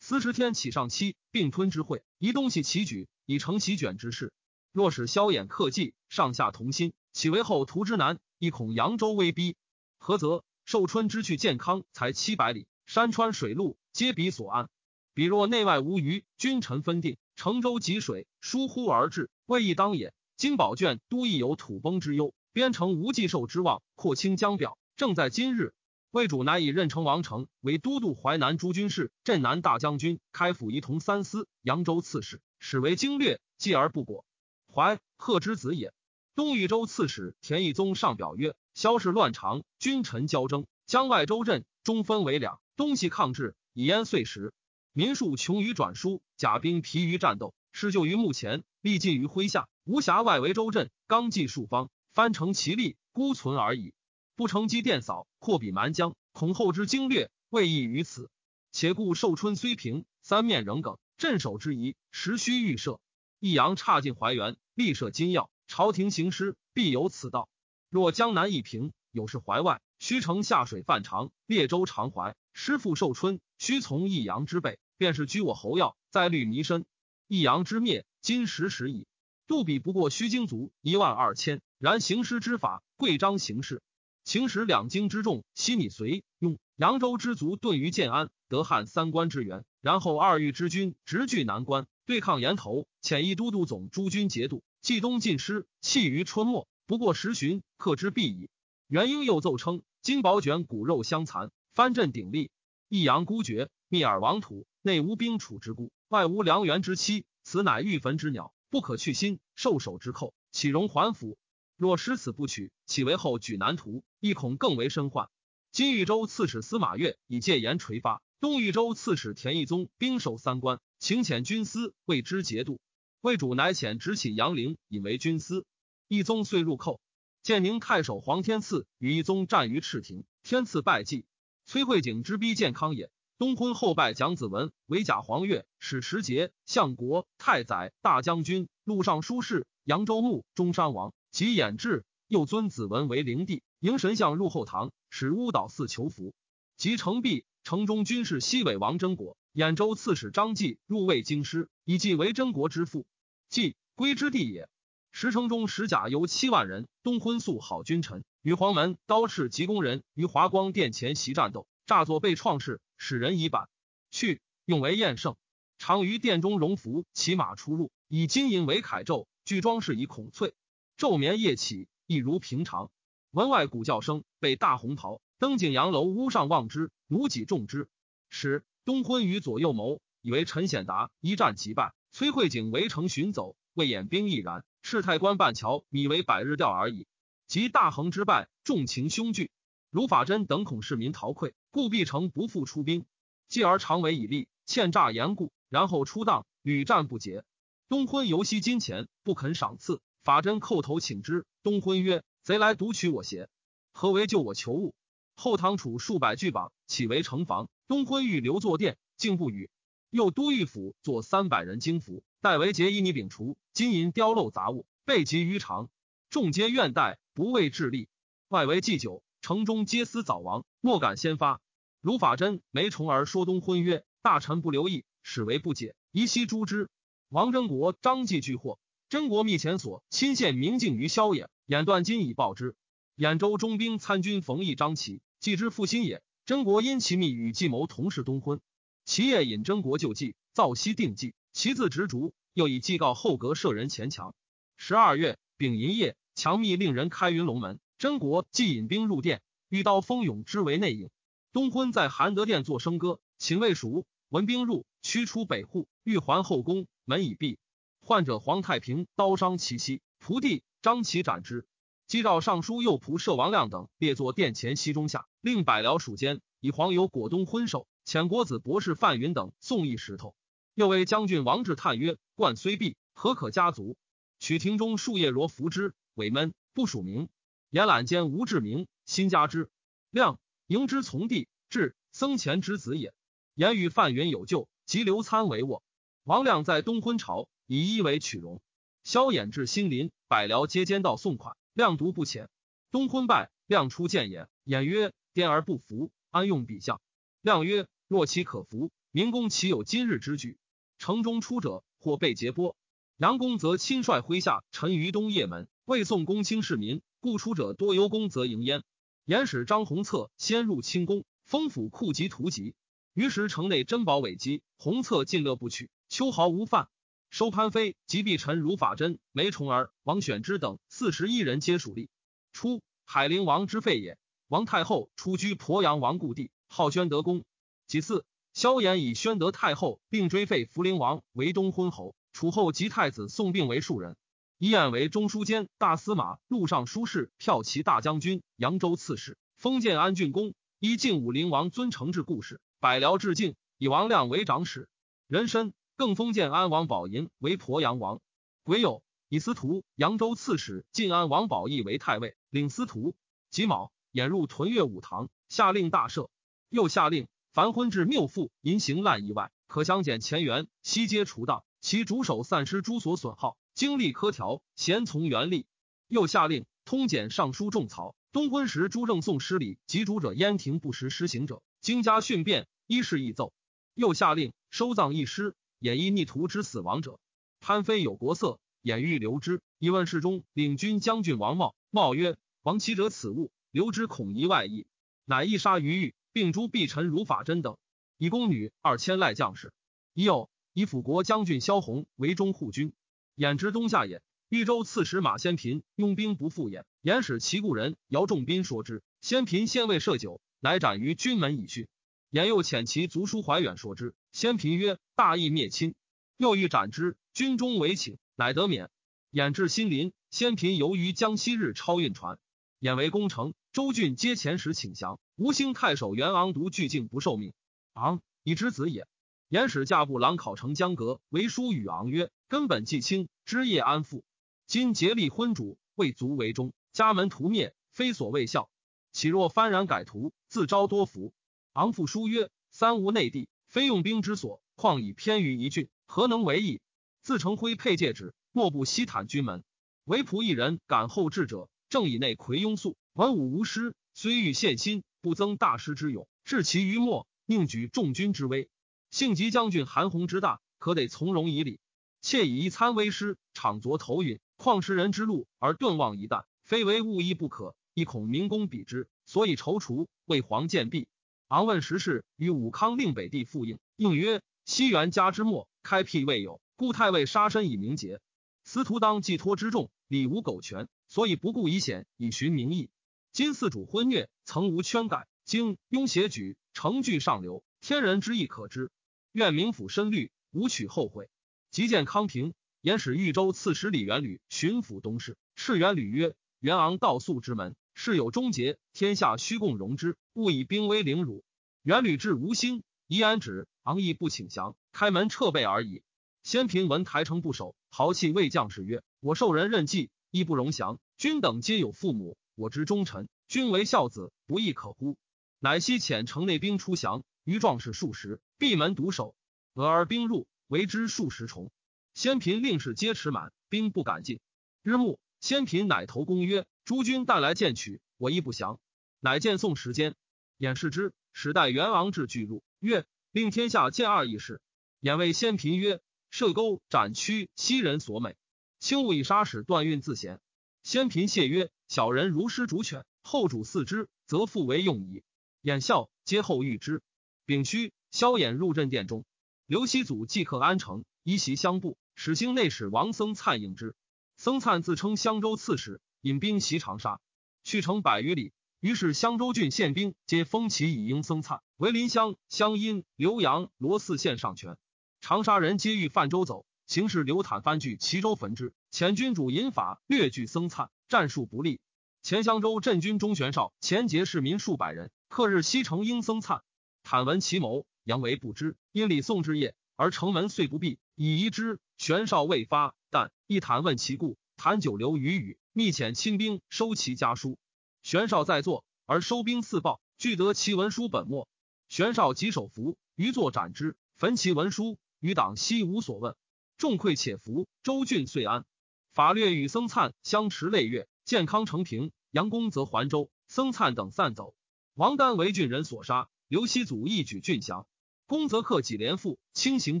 [0.06, 4.34] 司持天启上期，并吞之会，移东西齐举，以成其卷之势。
[4.70, 8.18] 若使萧衍克计，上下同心，岂为后图之难？
[8.38, 9.56] 亦恐扬州威逼。
[9.96, 10.44] 何则？
[10.66, 14.68] 寿春之去健康才七百里，山川水陆皆彼所安。
[15.14, 20.12] 彼若内外无虞，君臣分定，乘舟汲水，疏忽而至，未易当也。
[20.36, 24.76] 金宝卷都亦有土崩之忧，边城无继受之望，扩清江表。
[24.96, 25.72] 正在今日，
[26.14, 34.24] 魏主乃以任城王成为都督淮南诸军事、镇南大将军、开府仪同三司、扬州刺史，始为经略，继而不果。
[34.72, 35.92] 淮贺之子也。
[36.36, 44.52] 东豫州刺史田义宗上表曰：萧氏乱长，君臣交争，江外州镇中分为两，东西抗制，以淹碎石。
[44.92, 53.92] 民数穷于转输，甲兵疲于战斗，失救于目前，力尽于麾下，无暇外围州镇，刚纪数方，翻成其力，孤存而已。
[54.36, 58.30] 不成机电扫，扩比蛮江，恐后之经略未易于此。
[58.72, 62.98] 且故寿春虽平，三面仍耿，镇守之宜，实须预设。
[63.38, 67.48] 益阳差进淮原，立设金要，朝廷行师必有此道。
[67.90, 76.84] 若江南一平，有事淮外，须乘下水泛长，列州长淮，师父寿春，须从益阳之背，便是居我侯要，再虑弥深。
[77.28, 79.06] 益阳之灭，今时时矣。
[79.46, 83.80] 杜比不过须精卒一万二千，然行师之法，贵章行事。
[84.24, 98.48] 秦时两京之众，西米随用扬州之卒遁于建安，得汉三关之援，然后二豫之军直据南关，对抗岩头，遣一都督总诸军节度，冀东尽失，弃于春末，不过十旬，克之必矣。
[98.88, 102.50] 元婴又奏称：金宝卷骨肉相残，藩镇鼎立，
[102.88, 111.36] 益阳孤绝，密尔王土，内无兵处之故，外无良缘之妻，此乃欲焚之鸟，不可去心，受首之寇，岂容还府？
[111.76, 114.04] 若失此不取，岂为后举南图？
[114.20, 115.28] 亦恐更为身患。
[115.72, 118.22] 金豫州刺史司马越以戒严垂发。
[118.40, 122.80] 东豫州刺史田义宗兵守三关，请遣军司为之节度。
[123.20, 125.64] 魏主乃遣直起杨陵，引为军司。
[126.08, 127.00] 义宗遂入寇。
[127.42, 131.24] 建宁太守黄天赐与义宗战于赤亭，天赐败绩。
[131.66, 133.10] 崔慧景之逼建康也。
[133.36, 146.32] 东昏后拜蒋子文为假黄钺，使持节、相国、太宰、大将军、录尚书事、扬州牧、中山王及衍至，又尊子文为灵帝，迎神像入后堂，使巫岛寺求福。
[146.76, 147.44] 及成毕。
[147.64, 153.04] 城中军事西尾王真国、兖州刺史张继入魏京师，以继为真国之父。
[153.48, 154.68] 继归之地也。
[155.10, 163.68] 石城中石甲由七万人，东婚素好君臣，与黄门刀赤及工人于华光殿前席战斗，诈作被创世，使人以板
[164.12, 165.34] 去，用为宴胜。
[165.78, 170.54] 常于殿中荣服，骑马出入，以金银为铠胄，具装饰以孔翠。
[170.96, 172.90] 昼眠夜起，亦如平常。
[173.30, 175.20] 门外鼓叫声，被大红袍。
[175.38, 177.88] 登景阳楼屋上望之，弩己中之。
[178.30, 181.92] 使东昏于左右谋，以为陈显达一战即败。
[182.12, 184.64] 崔慧景围城寻走，魏衍兵亦然。
[184.82, 187.08] 赤太关半桥，米为百日钓而已。
[187.48, 189.50] 及大横之败，众情凶惧，
[189.90, 193.04] 如法真等恐市民逃溃，故必成不复出兵。
[193.48, 197.44] 继而常为以利，欠诈严固，然后出荡，屡战不捷。
[197.88, 200.00] 东昏犹惜金钱，不肯赏赐。
[200.24, 201.44] 法真叩头请之。
[201.62, 203.50] 东昏曰：“贼来独取我邪？
[203.92, 204.94] 何为救我求物？”
[205.36, 207.68] 后堂处数百巨榜，岂为城防？
[207.88, 209.68] 东昏欲留坐殿，竟不语。
[210.08, 215.90] 又都御府坐三百人京服，代为结衣泥丙除金银雕镂杂物，备及于长。
[216.30, 218.08] 众皆愿待，不为致力。
[218.48, 221.60] 外围祭酒，城中皆思早亡，莫敢先发。
[222.00, 226.88] 如法真没虫儿说东昏曰：“大臣不留意，始为不解，宜悉诛之。”
[227.28, 228.78] 王真国、张继俱获。
[229.08, 232.74] 真国密遣所亲献明镜于萧衍，演断金以报之。
[233.16, 236.22] 兖州中兵参军冯异、张齐，既之父亲也。
[236.46, 238.60] 真国因其密与计谋同事东昏，
[239.04, 241.34] 其夜引真国救计，造西定计。
[241.52, 244.34] 其自执着，又以祭告后阁舍人前墙。
[244.76, 247.78] 十二月丙寅夜，强密令人开云龙门。
[247.96, 251.08] 真国即引兵入殿，欲刀锋勇之为内应。
[251.52, 257.58] 东昏在含德殿作笙歌，请魏蜀闻兵入，驱出北户，欲还后宫，门已闭。
[258.06, 261.66] 患者黄太平刀伤其妻，仆弟张齐斩之。
[262.06, 267.88] 击诏尚书右仆射王亮等列坐殿前西中下，令百僚属监，以黄油果东昏守。
[268.04, 270.36] 遣国子博士范云等送一石头。
[270.74, 273.96] 又为将军王志叹曰：“冠虽敝，何可家族？
[274.38, 277.30] 取庭中树叶若扶之，委闷不署名。
[277.70, 279.70] 言览间无志名，新加之。
[280.10, 283.14] 亮迎之从弟，至僧前之子也。
[283.54, 285.82] 言与范云有旧，即刘参为卧。
[286.24, 288.60] 王亮在东昏朝，以一为取容。
[289.02, 292.46] 萧衍至新林，百僚皆监道送款。”亮独不遣，
[292.92, 297.00] 东昏败，亮出谏言，言曰：“颠而不服，安用陛下？”
[297.42, 300.56] 亮曰：“若其可服，明公岂有今日之举？
[300.98, 302.76] 城中出者，或被劫波。
[303.16, 308.84] 杨公则亲率麾下陈于东掖门，为宋公卿市民，故出者多由公则迎焉。
[309.24, 312.76] 言使张弘策先入清宫，封府库及图籍。
[313.14, 316.88] 于时城内珍宝伪积，弘策尽乐不取，秋毫无犯。”
[317.34, 322.06] 收潘妃、及毕臣、如法真、梅崇儿、王选之等四十一人皆属吏。
[322.52, 324.18] 初，海陵王之废也。
[324.46, 327.44] 王太后出居鄱阳王故地，号宣德公。
[327.88, 334.16] 其次，萧衍以宣德太后并追废福陵王为东昏侯，楚后及太子宋并为庶人。
[334.58, 340.54] 以演为中书监、大司马、录尚书事、骠骑大将军、扬州刺史，封建安郡公。
[340.78, 344.88] 依晋武陵王尊承制故事，百僚致敬，以王亮为长史。
[345.26, 345.72] 人参。
[345.96, 348.20] 更封建安王宝银为鄱阳王，
[348.64, 353.14] 癸酉以司徒扬州刺史晋安王宝义为太尉，领司徒。
[353.50, 356.28] 己卯，掩入屯越武堂，下令大赦。
[356.68, 361.62] 又下令凡婚至谬妇淫行滥意外，可相减钱元，悉皆除当。
[361.80, 365.66] 其主守散失诸所损耗，经历苛条，咸从原例。
[366.08, 373.52] 又下令通检尚书种曹，东婚时朱正宋失礼及主者燕廷不时施行者，经加训辩，一事一奏。
[373.94, 375.54] 又下令收葬一尸。
[375.84, 377.20] 演绎逆徒之死亡者，
[377.60, 379.60] 潘飞有国色，演欲留之。
[379.78, 384.86] 以问事中领军将军王茂，茂曰：“亡其者此物，留之恐遗外溢。”
[385.26, 387.76] 乃一杀于狱，并诛毕臣如法真等。
[388.16, 389.74] 以宫女二千赖将士。
[390.14, 392.94] 已有以辅国将军萧弘为中护军，
[393.34, 394.22] 演之东下也。
[394.48, 399.02] 豫州刺史马先平拥兵不复也，言使其故人姚仲斌说之。
[399.20, 401.88] 先平先未设酒，乃斩于军门以训。
[402.30, 404.14] 言又遣其族叔怀远说之。
[404.34, 405.94] 先平曰：“大义灭亲。”
[406.36, 408.90] 又欲斩之，军中为请，乃得免。
[409.30, 412.40] 演至新林，先平游于江西日超运船，
[412.80, 413.54] 演为攻城。
[413.72, 417.54] 周郡皆前时请降，吴兴太守袁昂独拒境不受命。
[417.92, 419.06] 昂以之子也。
[419.48, 424.24] 言使驾部郎考成江阁，为书与昂曰：“根本既清，枝叶安富。
[424.66, 426.72] 今竭力昏主，未足为忠。
[426.92, 428.68] 家门屠灭，非所谓孝。
[429.12, 431.32] 岂若幡然改图，自招多福？”
[431.74, 436.80] 昂复书曰：“三无内地，非用兵之所，况以偏于一郡，何能为矣？
[437.22, 439.64] 自成辉佩戒指，莫不西坦军门。
[440.04, 448.68] 唯仆一人，敢后至者，正以内魁庸素。”文武无师，虽欲献心，不增大师之勇，置其于末，宁举众军之威。
[449.10, 451.80] 幸及将军韩弘之大，可得从容以礼。
[452.20, 460.06] 妾以一参为师，场作投允，况时人之路而顿忘一旦，非为物意不可，亦恐明公比之，所以踌躇。
[460.26, 461.08] 为皇见毕，
[461.48, 468.20] 昂问时事，与武康令北地复应，应曰：西元嘉之末，开辟未有，故太尉杀身以明节。
[468.64, 472.88] 司徒当寄托之重，礼无苟全，所以不顾以险，以寻名义。
[473.30, 478.90] 今四主昏虐，曾无圈改，经庸邪举，成句上流，天人之意可知。
[479.32, 481.28] 愿明府深虑，无取后悔。
[481.70, 491.44] 即见康平，言使豫州刺史李元吕巡抚东市，斥元吕曰：“元昂道素之门，事有终结，天下须共容之，勿以兵威凌辱。”
[491.82, 496.02] 元吕至无心，宜安止，昂亦不请降，开门撤备而已。
[496.42, 500.98] 先平闻台城不守，豪气谓将士曰：“我受人任计，亦不容降。
[501.16, 505.16] 君等皆有父母。”我之忠臣，君为孝子，不亦可乎？
[505.58, 509.34] 乃西遣城内兵出降，余壮士数十，闭门独守。
[509.74, 511.72] 俄而兵入，为之数十重。
[512.14, 514.38] 先平令士皆持满，兵不敢进。
[514.82, 518.80] 日暮，先平乃投公曰：“诸君但来见取，我亦不降。”
[519.20, 520.14] 乃见宋时间，
[520.56, 524.62] 演视之，始代元昂至巨入，曰：“令天下见二义士。”
[525.00, 526.00] 演谓先平曰
[526.32, 528.36] ：“射钩斩屈，昔人所美。
[528.78, 530.40] 轻勿以杀使断运自贤。”
[530.82, 535.24] 先平谢曰：“小人如失主犬，后主四之，则复为用矣。”
[535.60, 537.02] 眼笑，皆后遇之。
[537.44, 539.26] 丙戌，萧衍入镇殿中，
[539.66, 543.94] 刘熙祖即刻安城，依袭相布，使兴内史王僧粲应之。
[544.36, 547.20] 僧粲自称襄州刺史，引兵袭长沙，
[547.62, 548.52] 去城百余里。
[548.80, 554.76] 于是襄州郡县兵皆封其以应僧粲为临湘、湘阴、浏阳、罗四县上权。
[555.20, 556.66] 长沙人皆欲泛舟走。
[556.86, 561.80] 行事刘坦翻据齐州焚之，前君主引法略据僧粲，战术不利。
[562.20, 566.60] 前襄州镇军中玄绍前劫市民数百人，克日西城应僧粲。
[567.02, 571.80] 坦闻其谋，扬为不知，因礼送之夜，而城门遂不闭，以疑之。
[571.96, 577.58] 玄绍未发，但一谈问其故，谈久留于语，密遣亲兵收其家书。
[578.02, 581.48] 玄绍在座，而收兵四报，俱得其文书本末。
[581.88, 586.34] 玄绍即手服，余作斩之，焚其文书，余党悉无所问。
[586.76, 588.64] 众溃且服，周郡遂安。
[589.12, 592.10] 法略与僧灿相持累月，健康成平。
[592.32, 594.56] 杨公则还州，僧灿等散走。
[594.94, 597.86] 王丹为郡人所杀，刘熙祖一举郡降。
[598.26, 600.00] 公则克己连父，轻刑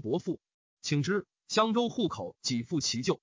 [0.00, 0.40] 薄赋，
[0.82, 1.28] 请之。
[1.48, 3.20] 襄州户口给复其旧。